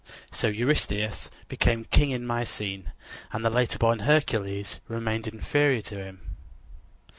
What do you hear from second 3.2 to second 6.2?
and the later born Hercules remained inferior to